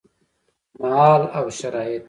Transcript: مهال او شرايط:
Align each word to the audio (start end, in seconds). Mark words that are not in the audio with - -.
مهال 0.79 1.23
او 1.37 1.45
شرايط: 1.59 1.99